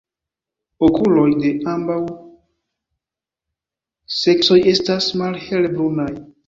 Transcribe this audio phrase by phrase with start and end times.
[0.87, 1.99] Okuloj de ambaŭ
[4.21, 6.13] seksoj estas malhele brunaj.